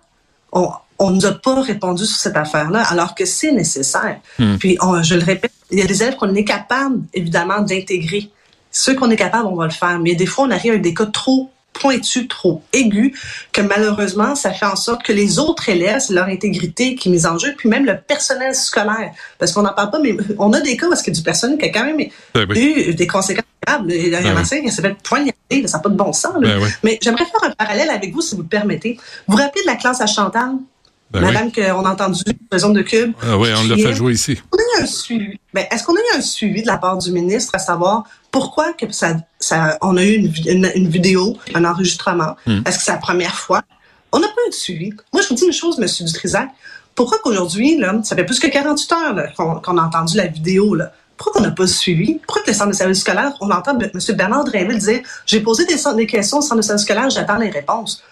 On, 0.51 0.71
on 0.99 1.11
ne 1.11 1.15
nous 1.15 1.25
a 1.25 1.31
pas 1.31 1.61
répondu 1.61 2.05
sur 2.05 2.17
cette 2.17 2.37
affaire-là, 2.37 2.83
alors 2.89 3.15
que 3.15 3.25
c'est 3.25 3.51
nécessaire. 3.51 4.19
Hmm. 4.37 4.57
Puis, 4.57 4.77
je 5.03 5.15
le 5.15 5.23
répète, 5.23 5.51
il 5.71 5.79
y 5.79 5.81
a 5.81 5.85
des 5.85 6.03
élèves 6.03 6.15
qu'on 6.15 6.35
est 6.35 6.43
capable, 6.43 7.01
évidemment, 7.13 7.61
d'intégrer. 7.61 8.29
Ceux 8.71 8.95
qu'on 8.95 9.09
est 9.09 9.15
capable, 9.15 9.47
on 9.47 9.55
va 9.55 9.65
le 9.65 9.71
faire. 9.71 9.99
Mais 9.99 10.15
des 10.15 10.25
fois, 10.25 10.45
on 10.45 10.51
arrive 10.51 10.73
à 10.73 10.77
des 10.77 10.93
cas 10.93 11.05
trop 11.05 11.49
pointus, 11.73 12.27
trop 12.27 12.61
aigus, 12.73 13.13
que 13.51 13.61
malheureusement, 13.61 14.35
ça 14.35 14.51
fait 14.51 14.65
en 14.65 14.75
sorte 14.75 15.03
que 15.03 15.13
les 15.13 15.39
autres 15.39 15.69
élèves, 15.69 15.99
c'est 15.99 16.13
leur 16.13 16.27
intégrité 16.27 16.95
qui 16.95 17.09
est 17.09 17.11
mise 17.11 17.25
en 17.25 17.37
jeu, 17.37 17.53
puis 17.57 17.69
même 17.69 17.85
le 17.85 17.97
personnel 17.97 18.53
scolaire. 18.53 19.11
Parce 19.37 19.53
qu'on 19.53 19.61
n'en 19.61 19.73
parle 19.73 19.91
pas, 19.91 19.99
mais 19.99 20.17
on 20.37 20.51
a 20.53 20.59
des 20.59 20.75
cas 20.75 20.87
parce 20.89 21.01
qu'il 21.01 21.13
y 21.13 21.15
a 21.15 21.19
du 21.19 21.23
personnel 21.23 21.57
qui 21.57 21.65
a 21.65 21.69
quand 21.69 21.85
même 21.85 21.97
ben 22.33 22.57
eu 22.57 22.93
des 22.93 23.07
conséquences 23.07 23.45
graves. 23.65 23.85
Il 23.87 24.09
y 24.09 24.15
a 24.15 24.19
un 24.19 24.35
ben 24.35 24.43
qui 24.43 24.71
s'est 24.71 24.81
fait 24.81 24.95
poignarder, 25.01 25.67
ça 25.67 25.77
n'a 25.77 25.83
pas 25.83 25.89
de 25.89 25.95
bon 25.95 26.11
sens. 26.11 26.33
Ben 26.41 26.59
mais 26.83 26.99
j'aimerais 27.01 27.25
faire 27.25 27.49
un 27.49 27.51
parallèle 27.51 27.89
avec 27.89 28.13
vous, 28.13 28.21
si 28.21 28.35
vous 28.35 28.41
le 28.41 28.47
permettez. 28.47 28.99
Vous 29.27 29.37
vous 29.37 29.41
rappelez 29.41 29.61
de 29.61 29.67
la 29.67 29.75
classe 29.75 30.01
à 30.01 30.07
Chantal? 30.07 30.51
Ben 31.11 31.21
Madame 31.21 31.51
qu'on 31.51 31.85
a 31.85 31.91
entendu 31.91 32.21
la 32.51 32.59
zone 32.59 32.73
de 32.73 32.81
Cube. 32.81 33.13
Ah 33.21 33.37
oui, 33.37 33.49
on 33.57 33.67
l'a 33.67 33.75
fait 33.75 33.93
jouer 33.93 34.13
ici. 34.13 34.39
On 34.51 34.57
a 34.57 34.61
eu 34.61 34.83
un 34.83 34.85
suivi. 34.85 35.39
Ben, 35.53 35.65
est-ce 35.71 35.83
qu'on 35.83 35.95
a 35.95 35.99
eu 35.99 36.17
un 36.17 36.21
suivi 36.21 36.61
de 36.61 36.67
la 36.67 36.77
part 36.77 36.97
du 36.97 37.11
ministre 37.11 37.55
à 37.55 37.59
savoir 37.59 38.03
pourquoi 38.31 38.73
que 38.73 38.91
ça, 38.91 39.15
ça, 39.39 39.77
on 39.81 39.97
a 39.97 40.03
eu 40.03 40.15
une, 40.45 40.71
une, 40.75 40.87
vidéo, 40.87 41.35
un 41.55 41.65
enregistrement? 41.65 42.35
Hmm. 42.45 42.61
Est-ce 42.65 42.77
que 42.77 42.83
c'est 42.83 42.91
la 42.91 42.97
première 42.97 43.33
fois? 43.33 43.63
On 44.11 44.19
n'a 44.19 44.27
pas 44.27 44.41
eu 44.47 44.49
de 44.49 44.55
suivi. 44.55 44.93
Moi, 45.11 45.23
je 45.23 45.29
vous 45.29 45.35
dis 45.35 45.45
une 45.45 45.53
chose, 45.53 45.79
Monsieur 45.79 46.05
Dutrisac. 46.05 46.49
Pourquoi 46.93 47.17
qu'aujourd'hui, 47.23 47.79
ça 48.03 48.15
fait 48.15 48.25
plus 48.25 48.39
que 48.39 48.47
48 48.47 48.91
heures 48.91 49.33
qu'on, 49.35 49.77
a 49.77 49.81
entendu 49.81 50.17
la 50.17 50.27
vidéo, 50.27 50.75
là? 50.75 50.91
Pourquoi 51.17 51.33
qu'on 51.33 51.47
n'a 51.47 51.51
pas 51.51 51.63
de 51.63 51.69
suivi? 51.69 52.19
Pourquoi 52.25 52.43
que 52.43 52.51
le 52.51 52.55
centre 52.55 52.71
de 52.71 52.75
service 52.75 52.99
scolaire, 52.99 53.33
on 53.41 53.49
entend 53.51 53.77
M. 53.77 53.89
Bernard 54.15 54.45
Drainville 54.45 54.77
dire, 54.77 55.01
j'ai 55.25 55.41
posé 55.41 55.65
des, 55.65 55.75
des 55.95 56.07
questions 56.07 56.37
au 56.37 56.41
centre 56.41 56.57
de 56.57 56.61
service 56.61 56.83
scolaire, 56.83 57.09
j'attends 57.09 57.37
les 57.37 57.49
réponses? 57.49 58.03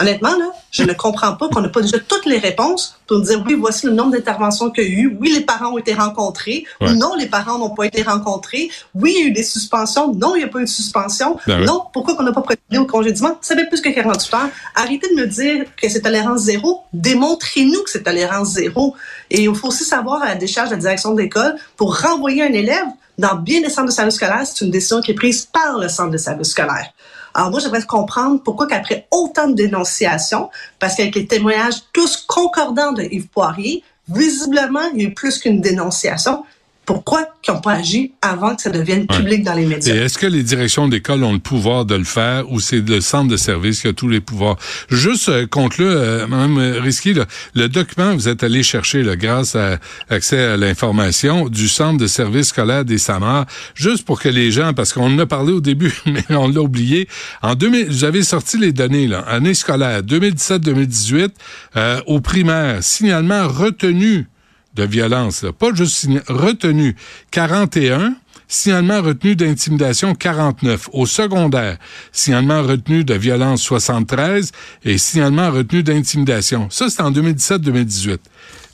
Honnêtement, 0.00 0.30
là, 0.30 0.46
je 0.70 0.82
ne 0.82 0.92
comprends 0.94 1.34
pas 1.34 1.48
qu'on 1.48 1.60
n'a 1.60 1.68
pas 1.68 1.82
déjà 1.82 1.98
toutes 1.98 2.24
les 2.24 2.38
réponses 2.38 2.96
pour 3.06 3.18
nous 3.18 3.24
dire 3.24 3.42
oui, 3.46 3.54
voici 3.54 3.86
le 3.86 3.92
nombre 3.92 4.12
d'interventions 4.12 4.70
qu'il 4.70 4.84
y 4.84 4.86
a 4.86 4.90
eu, 4.90 5.18
oui, 5.20 5.32
les 5.34 5.42
parents 5.42 5.74
ont 5.74 5.78
été 5.78 5.92
rencontrés, 5.92 6.64
ou 6.80 6.88
non, 6.90 7.14
les 7.16 7.26
parents 7.26 7.58
n'ont 7.58 7.74
pas 7.74 7.84
été 7.84 8.02
rencontrés, 8.02 8.70
oui, 8.94 9.14
il 9.16 9.20
y 9.20 9.24
a 9.24 9.26
eu 9.28 9.32
des 9.32 9.42
suspensions, 9.42 10.14
non, 10.14 10.34
il 10.36 10.38
n'y 10.38 10.44
a 10.44 10.48
pas 10.48 10.60
eu 10.60 10.64
de 10.64 10.68
suspension, 10.68 11.36
Ben 11.46 11.60
oui. 11.60 11.66
non, 11.66 11.82
pourquoi 11.92 12.16
qu'on 12.16 12.22
n'a 12.22 12.32
pas 12.32 12.40
procédé 12.40 12.78
au 12.78 12.86
congédiement? 12.86 13.36
Ça 13.42 13.54
fait 13.54 13.66
plus 13.66 13.82
que 13.82 13.90
48 13.90 14.34
heures. 14.34 14.48
Arrêtez 14.74 15.14
de 15.14 15.20
me 15.20 15.26
dire 15.26 15.66
que 15.76 15.88
c'est 15.88 16.00
tolérance 16.00 16.40
zéro. 16.40 16.82
Démontrez-nous 16.92 17.82
que 17.82 17.90
c'est 17.90 18.02
tolérance 18.02 18.52
zéro. 18.52 18.94
Et 19.30 19.42
il 19.42 19.54
faut 19.54 19.68
aussi 19.68 19.84
savoir 19.84 20.22
à 20.22 20.28
la 20.28 20.34
décharge 20.34 20.70
de 20.70 20.74
la 20.76 20.80
direction 20.80 21.12
de 21.12 21.20
l'école 21.20 21.56
pour 21.76 22.00
renvoyer 22.00 22.42
un 22.42 22.52
élève 22.52 22.86
dans 23.18 23.34
bien 23.34 23.60
des 23.60 23.68
centres 23.68 23.88
de 23.88 23.92
service 23.92 24.14
scolaire, 24.14 24.46
c'est 24.46 24.64
une 24.64 24.70
décision 24.70 25.02
qui 25.02 25.10
est 25.10 25.14
prise 25.14 25.44
par 25.44 25.78
le 25.78 25.88
centre 25.88 26.10
de 26.10 26.16
service 26.16 26.48
scolaire. 26.48 26.90
Alors 27.34 27.50
moi, 27.50 27.60
j'aimerais 27.60 27.82
comprendre 27.82 28.42
pourquoi 28.42 28.66
qu'après 28.66 29.06
autant 29.10 29.48
de 29.48 29.54
dénonciations, 29.54 30.50
parce 30.78 30.96
qu'avec 30.96 31.14
les 31.14 31.26
témoignages 31.26 31.82
tous 31.92 32.16
concordants 32.16 32.92
de 32.92 33.02
Yves 33.02 33.28
Poirier, 33.28 33.84
visiblement, 34.08 34.88
il 34.94 35.02
y 35.02 35.06
a 35.06 35.08
eu 35.08 35.14
plus 35.14 35.38
qu'une 35.38 35.60
dénonciation. 35.60 36.44
Pourquoi 36.90 37.24
qu'ils 37.40 37.54
n'ont 37.54 37.60
pas 37.60 37.74
agi 37.74 38.14
avant 38.20 38.56
que 38.56 38.62
ça 38.62 38.70
devienne 38.70 39.06
public 39.06 39.44
dans 39.44 39.54
les 39.54 39.62
Et 39.62 39.66
médias? 39.66 39.94
est-ce 39.94 40.18
que 40.18 40.26
les 40.26 40.42
directions 40.42 40.88
d'école 40.88 41.22
ont 41.22 41.32
le 41.32 41.38
pouvoir 41.38 41.84
de 41.84 41.94
le 41.94 42.02
faire 42.02 42.50
ou 42.50 42.58
c'est 42.58 42.80
le 42.80 43.00
centre 43.00 43.28
de 43.28 43.36
service 43.36 43.82
qui 43.82 43.86
a 43.86 43.92
tous 43.92 44.08
les 44.08 44.20
pouvoirs? 44.20 44.56
Juste 44.88 45.28
euh, 45.28 45.46
contre 45.46 45.80
le, 45.80 45.86
euh, 45.88 46.26
Mme 46.26 46.58
Risky, 46.82 47.14
là, 47.14 47.26
le 47.54 47.68
document 47.68 48.12
vous 48.14 48.26
êtes 48.26 48.42
allé 48.42 48.64
chercher 48.64 49.04
là, 49.04 49.14
grâce 49.14 49.54
à 49.54 49.78
accès 50.08 50.42
à 50.42 50.56
l'information 50.56 51.48
du 51.48 51.68
centre 51.68 51.96
de 51.96 52.08
service 52.08 52.48
scolaire 52.48 52.84
des 52.84 52.98
Samars, 52.98 53.46
juste 53.76 54.04
pour 54.04 54.20
que 54.20 54.28
les 54.28 54.50
gens, 54.50 54.74
parce 54.74 54.92
qu'on 54.92 55.14
en 55.14 55.18
a 55.20 55.26
parlé 55.26 55.52
au 55.52 55.60
début, 55.60 55.94
mais 56.06 56.24
on 56.30 56.48
l'a 56.48 56.60
oublié, 56.60 57.06
en 57.40 57.54
2000, 57.54 57.86
vous 57.86 58.02
avez 58.02 58.24
sorti 58.24 58.58
les 58.58 58.72
données, 58.72 59.06
là, 59.06 59.20
année 59.28 59.54
scolaire 59.54 60.02
2017-2018, 60.02 61.28
euh, 61.76 62.00
au 62.08 62.20
primaire, 62.20 62.82
signalement 62.82 63.46
retenu 63.46 64.26
de 64.74 64.84
violence, 64.84 65.42
là. 65.42 65.52
pas 65.52 65.74
juste 65.74 66.06
retenu 66.28 66.94
41, 67.30 68.14
signalement 68.48 69.00
retenu 69.02 69.36
d'intimidation 69.36 70.14
49. 70.14 70.90
Au 70.92 71.06
secondaire, 71.06 71.78
signalement 72.12 72.62
retenu 72.62 73.04
de 73.04 73.14
violence 73.14 73.62
73 73.62 74.52
et 74.84 74.98
signalement 74.98 75.50
retenu 75.50 75.82
d'intimidation. 75.82 76.68
Ça, 76.70 76.88
c'est 76.88 77.02
en 77.02 77.10
2017-2018. 77.12 78.18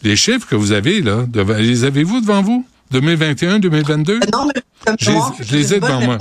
Les 0.02 0.16
chiffres 0.16 0.46
que 0.46 0.56
vous 0.56 0.72
avez, 0.72 1.00
là, 1.00 1.26
les 1.58 1.84
avez-vous 1.84 2.20
devant 2.20 2.42
vous? 2.42 2.66
2021, 2.90 3.58
2022? 3.58 4.20
Non, 4.32 4.46
mais 4.46 4.62
Je 5.00 5.10
je 5.40 5.52
les 5.52 5.74
ai 5.74 5.80
devant 5.80 6.00
de 6.00 6.06
moi. 6.06 6.18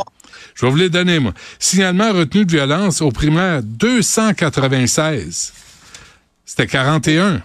Je 0.55 0.65
vais 0.65 0.71
vous 0.71 0.77
les 0.77 0.89
donner, 0.89 1.19
moi. 1.19 1.33
Signalement 1.59 2.11
retenu 2.13 2.45
de 2.45 2.51
violence 2.51 3.01
au 3.01 3.11
primaire 3.11 3.61
296. 3.61 5.53
C'était 6.45 6.67
41 6.67 7.41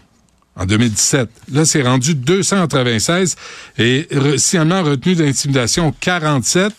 en 0.61 0.67
2017. 0.67 1.29
Là, 1.53 1.65
c'est 1.65 1.83
rendu 1.83 2.15
296 2.15 3.37
et 3.79 4.07
signalement 4.37 4.83
retenu 4.83 5.15
d'intimidation 5.15 5.93
47 5.99 6.73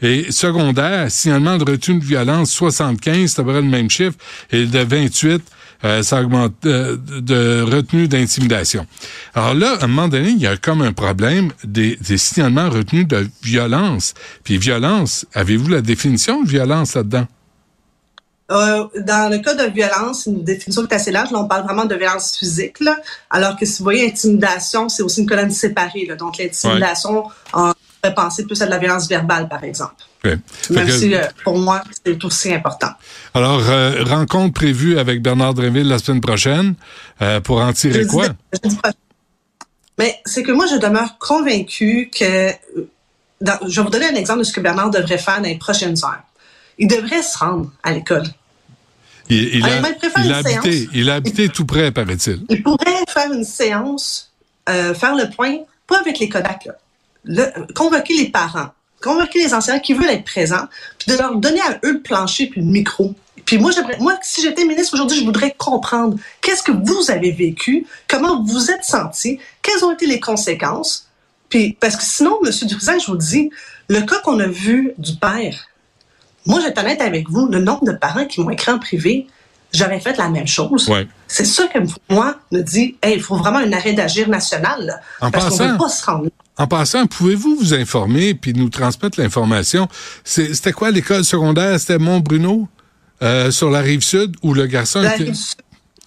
et 0.00 0.30
secondaire, 0.30 1.10
signalement 1.10 1.58
de 1.58 1.70
retenu 1.70 1.98
de 1.98 2.04
violence 2.04 2.52
75, 2.52 3.32
c'est 3.32 3.40
à 3.40 3.44
peu 3.44 3.50
près 3.50 3.60
le 3.60 3.68
même 3.68 3.90
chiffre, 3.90 4.16
et 4.52 4.66
de 4.66 4.78
28, 4.78 5.42
euh, 5.84 6.02
ça 6.02 6.22
augmente 6.22 6.54
euh, 6.64 6.96
de 6.96 7.62
retenue 7.62 8.06
d'intimidation. 8.06 8.86
Alors 9.34 9.54
là, 9.54 9.76
à 9.80 9.84
un 9.84 9.88
moment 9.88 10.08
donné, 10.08 10.30
il 10.30 10.38
y 10.38 10.46
a 10.46 10.56
comme 10.56 10.80
un 10.80 10.92
problème 10.92 11.50
des, 11.64 11.96
des 11.96 12.16
signalements 12.16 12.70
retenus 12.70 13.06
de 13.06 13.28
violence. 13.42 14.14
Puis 14.44 14.58
violence, 14.58 15.26
avez-vous 15.34 15.68
la 15.68 15.82
définition 15.82 16.42
de 16.42 16.48
violence 16.48 16.94
là-dedans? 16.94 17.26
Euh, 18.50 18.86
dans 19.00 19.30
le 19.30 19.38
cas 19.38 19.54
de 19.54 19.70
violence, 19.72 20.26
une 20.26 20.44
définition 20.44 20.84
qui 20.86 20.92
est 20.92 20.96
assez 20.96 21.10
large. 21.10 21.30
Là, 21.30 21.38
on 21.38 21.48
parle 21.48 21.64
vraiment 21.64 21.86
de 21.86 21.94
violence 21.94 22.36
physique. 22.36 22.78
Là, 22.80 22.96
alors 23.30 23.56
que 23.56 23.64
si 23.64 23.78
vous 23.78 23.84
voyez 23.84 24.06
intimidation, 24.06 24.88
c'est 24.90 25.02
aussi 25.02 25.20
une 25.22 25.26
colonne 25.26 25.50
séparée. 25.50 26.04
Là, 26.06 26.14
donc 26.16 26.36
l'intimidation, 26.38 27.24
on 27.54 27.72
pourrait 28.02 28.14
penser 28.14 28.44
plus 28.44 28.60
à 28.60 28.66
de 28.66 28.70
la 28.70 28.78
violence 28.78 29.08
verbale, 29.08 29.48
par 29.48 29.64
exemple. 29.64 29.94
Même 30.70 30.86
que- 30.86 30.92
si, 30.92 31.14
euh, 31.14 31.22
pour 31.42 31.56
moi, 31.58 31.82
c'est 32.04 32.22
aussi 32.22 32.52
important. 32.52 32.90
Alors, 33.32 33.62
euh, 33.68 34.04
rencontre 34.04 34.52
prévue 34.54 34.98
avec 34.98 35.22
Bernard 35.22 35.54
Drinville 35.54 35.88
la 35.88 35.98
semaine 35.98 36.20
prochaine 36.20 36.74
pour 37.44 37.60
en 37.60 37.72
tirer 37.72 38.02
Jeudi- 38.02 38.08
quoi? 38.08 38.26
Mais 39.98 40.20
c'est 40.26 40.42
que 40.42 40.52
moi, 40.52 40.66
je 40.66 40.76
demeure 40.76 41.16
convaincue 41.18 42.10
que... 42.14 42.50
dans- 43.40 43.58
je 43.66 43.80
vais 43.80 43.84
vous 43.84 43.90
donner 43.90 44.06
un 44.06 44.14
exemple 44.16 44.40
de 44.40 44.44
ce 44.44 44.52
que 44.52 44.60
Bernard 44.60 44.90
devrait 44.90 45.18
faire 45.18 45.36
dans 45.38 45.44
les 45.48 45.56
prochaines 45.58 45.96
heures. 46.04 46.22
Il 46.78 46.88
devrait 46.88 47.22
se 47.22 47.38
rendre 47.38 47.70
à 47.82 47.92
l'école. 47.92 48.24
Il, 49.30 49.56
il 49.56 49.64
Ah, 49.64 49.66
a, 49.66 49.70
il 49.78 50.26
il 50.26 50.32
habité, 50.32 50.72
séance. 50.72 50.88
il 50.94 51.10
a 51.10 51.14
habité 51.14 51.48
tout 51.48 51.64
près, 51.64 51.90
paraît-il. 51.90 52.44
Il 52.50 52.62
pourrait 52.62 53.04
faire 53.08 53.32
une 53.32 53.44
séance, 53.44 54.30
euh, 54.68 54.92
faire 54.94 55.14
le 55.14 55.30
point, 55.30 55.58
pas 55.86 55.98
avec 56.00 56.18
les 56.18 56.28
Kodak, 56.28 56.66
là. 56.66 56.72
Le- 57.24 57.72
convoquer 57.74 58.14
les 58.18 58.28
parents, 58.28 58.68
convoquer 59.02 59.38
les 59.38 59.54
enseignants 59.54 59.80
qui 59.80 59.94
veulent 59.94 60.10
être 60.10 60.24
présents, 60.24 60.66
puis 60.98 61.10
de 61.12 61.16
leur 61.18 61.36
donner 61.36 61.60
à 61.62 61.78
eux 61.84 61.92
le 61.94 62.00
plancher 62.02 62.48
puis 62.48 62.60
le 62.60 62.66
micro. 62.66 63.14
Puis 63.46 63.56
moi, 63.58 63.70
moi, 64.00 64.18
si 64.22 64.42
j'étais 64.42 64.64
ministre 64.66 64.92
aujourd'hui, 64.94 65.18
je 65.20 65.24
voudrais 65.24 65.54
comprendre 65.56 66.18
qu'est-ce 66.42 66.62
que 66.62 66.72
vous 66.72 67.10
avez 67.10 67.30
vécu, 67.30 67.86
comment 68.08 68.42
vous 68.44 68.70
êtes 68.70 68.84
senti, 68.84 69.38
quelles 69.62 69.84
ont 69.84 69.92
été 69.92 70.06
les 70.06 70.20
conséquences. 70.20 71.08
Puis, 71.48 71.76
parce 71.80 71.96
que 71.96 72.02
sinon, 72.04 72.38
M. 72.44 72.50
Dutrisac, 72.62 73.00
je 73.00 73.06
vous 73.06 73.16
dis, 73.16 73.50
le 73.88 74.00
cas 74.02 74.18
qu'on 74.20 74.38
a 74.40 74.46
vu 74.46 74.92
du 74.98 75.14
père, 75.16 75.66
moi, 76.46 76.58
je 76.60 76.64
vais 76.64 76.70
être 76.70 76.78
honnête 76.80 77.00
avec 77.00 77.28
vous, 77.30 77.46
le 77.48 77.58
nombre 77.60 77.84
de 77.84 77.92
parents 77.92 78.26
qui 78.26 78.40
m'ont 78.40 78.50
écrit 78.50 78.72
en 78.72 78.78
privé, 78.78 79.26
j'aurais 79.72 80.00
fait 80.00 80.16
la 80.16 80.28
même 80.28 80.46
chose. 80.46 80.88
Ouais. 80.88 81.06
C'est 81.26 81.44
ça 81.44 81.66
que 81.66 81.78
moi 82.10 82.36
me 82.52 82.60
dit, 82.62 82.96
hey, 83.02 83.16
il 83.16 83.22
faut 83.22 83.36
vraiment 83.36 83.58
un 83.58 83.72
arrêt 83.72 83.92
d'agir 83.92 84.28
national, 84.28 84.84
là, 84.86 85.00
En 85.20 85.30
parce 85.30 85.44
qu'on 85.46 85.50
passant- 85.50 85.66
ne 85.66 85.72
peut 85.72 85.78
pas 85.78 85.88
se 85.88 86.04
rendre. 86.04 86.28
En 86.56 86.66
passant, 86.68 87.06
pouvez-vous 87.06 87.56
vous 87.56 87.74
informer 87.74 88.34
puis 88.34 88.52
nous 88.52 88.68
transmettre 88.68 89.18
l'information? 89.20 89.88
C'est- 90.22 90.54
C'était 90.54 90.72
quoi 90.72 90.90
l'école 90.92 91.24
secondaire? 91.24 91.80
C'était 91.80 91.98
Mont-Bruno, 91.98 92.68
euh, 93.22 93.50
sur 93.50 93.70
la 93.70 93.80
rive 93.80 94.02
sud, 94.02 94.36
où 94.42 94.54
le 94.54 94.66
garçon 94.66 95.00
a 95.00 95.16
été, 95.16 95.32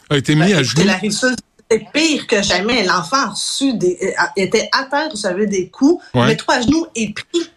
a 0.09 0.15
été 0.17 0.35
mis 0.35 0.53
à 0.53 0.63
genoux? 0.63 0.85
la 0.85 0.93
rive 0.95 1.11
sud, 1.11 1.35
c'était 1.69 1.85
pire 1.93 2.27
que 2.27 2.41
jamais. 2.41 2.83
L'enfant 2.85 3.17
a 3.17 3.29
reçu 3.31 3.73
des, 3.73 3.97
euh, 4.01 4.23
était 4.37 4.69
à 4.71 4.85
terre, 4.85 5.09
recevait 5.11 5.47
des 5.47 5.67
coups, 5.67 6.01
Ouais. 6.13 6.27
mais 6.27 6.37
toi 6.37 6.53
à 6.55 6.61
genoux 6.61 6.85
et 6.95 7.11
pris, 7.13 7.49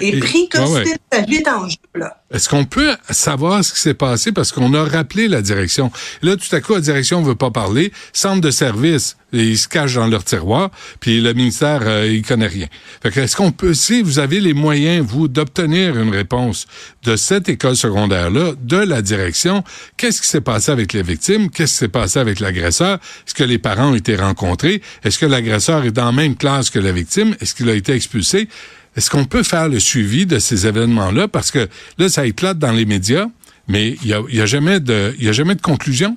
Mais- 0.00 0.06
et 0.06 0.16
et- 0.16 0.20
pris 0.20 0.48
comme 0.48 0.64
ouais, 0.64 0.80
ouais. 0.80 0.84
si 0.86 0.92
sa 1.12 1.20
vie 1.22 1.36
était 1.36 1.50
en 1.50 1.68
jeu, 1.68 1.76
là. 1.94 2.18
Est-ce 2.32 2.48
qu'on 2.48 2.64
peut 2.64 2.96
savoir 3.10 3.62
ce 3.62 3.74
qui 3.74 3.80
s'est 3.80 3.92
passé? 3.94 4.32
Parce 4.32 4.52
qu'on 4.52 4.72
a 4.72 4.84
rappelé 4.84 5.28
la 5.28 5.42
direction? 5.42 5.92
Là, 6.22 6.34
tout 6.36 6.54
à 6.56 6.60
coup, 6.62 6.72
la 6.74 6.80
direction 6.80 7.20
veut 7.22 7.34
pas 7.34 7.50
parler. 7.50 7.92
Centre 8.14 8.40
de 8.40 8.50
service, 8.50 9.18
ils 9.34 9.58
se 9.58 9.68
cachent 9.68 9.94
dans 9.96 10.06
leur 10.06 10.24
tiroir, 10.24 10.70
puis 11.00 11.20
le 11.20 11.34
ministère, 11.34 11.80
euh, 11.84 12.08
il 12.10 12.22
connaît 12.22 12.46
rien. 12.46 12.68
Fait 13.02 13.10
que 13.10 13.20
est-ce 13.20 13.36
qu'on 13.36 13.52
peut, 13.52 13.74
si 13.74 14.00
vous 14.00 14.18
avez 14.18 14.40
les 14.40 14.54
moyens, 14.54 15.04
vous, 15.06 15.28
d'obtenir 15.28 15.98
une 16.00 16.08
réponse 16.08 16.66
de 17.04 17.16
cette 17.16 17.50
école 17.50 17.76
secondaire-là, 17.76 18.52
de 18.58 18.78
la 18.78 19.02
direction, 19.02 19.62
qu'est-ce 19.98 20.22
qui 20.22 20.28
s'est 20.28 20.40
passé 20.40 20.72
avec 20.72 20.94
les 20.94 21.02
victimes? 21.02 21.50
Qu'est-ce 21.50 21.72
qui 21.72 21.78
s'est 21.80 21.88
passé 21.88 22.18
avec 22.18 22.40
l'agresseur? 22.40 22.98
Est-ce 23.26 23.34
que 23.34 23.44
les 23.44 23.58
parents 23.58 23.90
ont 23.90 23.94
été 23.94 24.16
rencontrés? 24.16 24.80
Est-ce 25.04 25.18
que 25.18 25.26
l'agresseur 25.26 25.84
est 25.84 25.90
dans 25.92 26.06
la 26.06 26.12
même 26.12 26.36
classe 26.36 26.70
que 26.70 26.78
la 26.78 26.92
victime? 26.92 27.36
Est-ce 27.42 27.54
qu'il 27.54 27.68
a 27.68 27.74
été 27.74 27.92
expulsé? 27.92 28.48
Est-ce 28.96 29.10
qu'on 29.10 29.24
peut 29.24 29.42
faire 29.42 29.68
le 29.68 29.80
suivi 29.80 30.26
de 30.26 30.38
ces 30.38 30.66
événements-là? 30.66 31.28
Parce 31.28 31.50
que 31.50 31.68
là, 31.98 32.08
ça 32.08 32.26
éclate 32.26 32.58
dans 32.58 32.72
les 32.72 32.84
médias, 32.84 33.26
mais 33.68 33.96
il 34.02 34.08
y 34.08 34.14
a, 34.14 34.20
y 34.28 34.40
a 34.40 34.46
jamais 34.46 34.80
de, 34.80 35.14
y 35.18 35.28
a 35.28 35.32
jamais 35.32 35.54
de 35.54 35.62
conclusion. 35.62 36.16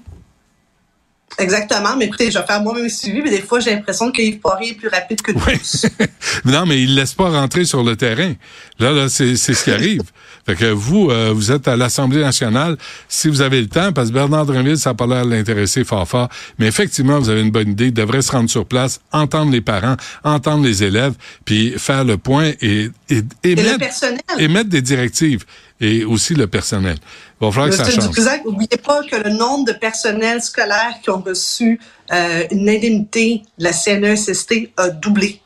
Exactement, 1.37 1.97
mais 1.97 2.05
écoutez, 2.05 2.31
je 2.31 2.39
vais 2.39 2.45
faire 2.45 2.61
moi-même 2.61 2.83
le 2.83 2.89
suivi, 2.89 3.21
mais 3.21 3.29
des 3.29 3.41
fois, 3.41 3.59
j'ai 3.59 3.71
l'impression 3.71 4.09
que 4.09 4.21
Yves 4.21 4.39
Poirier 4.39 4.69
est 4.71 4.75
plus 4.75 4.87
rapide 4.87 5.21
que 5.21 5.33
Oui. 5.33 5.59
tous. 5.59 5.85
non, 6.45 6.65
mais 6.65 6.81
il 6.81 6.95
laisse 6.95 7.13
pas 7.13 7.29
rentrer 7.29 7.65
sur 7.65 7.83
le 7.83 7.97
terrain. 7.97 8.33
Là, 8.79 8.91
là, 8.93 9.09
c'est, 9.09 9.35
ce 9.35 9.51
qui 9.63 9.71
arrive. 9.71 10.03
fait 10.45 10.55
que 10.55 10.65
vous, 10.71 11.09
euh, 11.11 11.33
vous 11.35 11.51
êtes 11.51 11.67
à 11.67 11.75
l'Assemblée 11.75 12.21
nationale. 12.21 12.77
Si 13.09 13.27
vous 13.27 13.41
avez 13.41 13.59
le 13.59 13.67
temps, 13.67 13.91
parce 13.91 14.09
que 14.09 14.13
Bernard 14.13 14.45
Drinville, 14.45 14.77
ça 14.77 14.91
n'a 14.91 14.93
pas 14.93 15.07
l'air 15.07 15.25
l'intéresser 15.25 15.83
fort 15.83 16.07
fort, 16.07 16.29
mais 16.57 16.67
effectivement, 16.67 17.19
vous 17.19 17.27
avez 17.29 17.41
une 17.41 17.51
bonne 17.51 17.71
idée. 17.71 17.87
Il 17.87 17.93
devrait 17.93 18.21
se 18.21 18.31
rendre 18.31 18.49
sur 18.49 18.65
place, 18.65 19.01
entendre 19.11 19.51
les 19.51 19.61
parents, 19.61 19.97
entendre 20.23 20.63
les 20.63 20.83
élèves, 20.83 21.15
puis 21.43 21.73
faire 21.77 22.05
le 22.05 22.17
point 22.17 22.51
et, 22.61 22.89
et, 23.09 23.17
et 23.43 23.51
Et 23.51 23.55
le 23.55 23.63
mettre, 23.63 23.79
personnel. 23.79 24.21
et 24.39 24.47
mettre 24.47 24.69
des 24.69 24.81
directives. 24.81 25.43
Et 25.81 26.05
aussi 26.05 26.35
le 26.35 26.47
personnel. 26.47 26.97
Il 27.41 27.45
va 27.45 27.51
falloir 27.51 27.69
que 27.69 27.75
ça 27.75 27.83
Monsieur 27.83 28.01
change. 28.01 28.45
N'oubliez 28.45 28.77
pas 28.81 29.03
que 29.03 29.17
le 29.17 29.29
nombre 29.31 29.65
de 29.65 29.73
personnels 29.73 30.41
scolaires 30.41 30.95
qui 31.03 31.09
ont 31.09 31.19
reçu 31.19 31.79
euh, 32.13 32.43
une 32.51 32.69
indemnité 32.69 33.41
de 33.57 33.63
la 33.65 33.73
CNESST 33.73 34.71
a 34.77 34.89
doublé. 34.89 35.41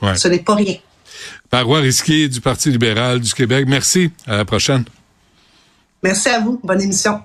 Ouais. 0.00 0.16
Ce 0.16 0.28
n'est 0.28 0.38
pas 0.38 0.54
rien. 0.54 0.76
Parois 1.50 1.80
Risqué 1.80 2.28
du 2.28 2.40
Parti 2.40 2.70
libéral 2.70 3.20
du 3.20 3.32
Québec. 3.32 3.66
Merci. 3.68 4.10
À 4.26 4.38
la 4.38 4.44
prochaine. 4.44 4.84
Merci 6.02 6.28
à 6.28 6.40
vous. 6.40 6.60
Bonne 6.64 6.80
émission. 6.80 7.20